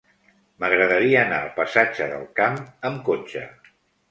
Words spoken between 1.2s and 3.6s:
anar al passatge del Camp amb cotxe.